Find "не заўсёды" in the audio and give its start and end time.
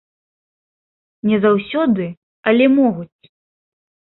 1.31-2.07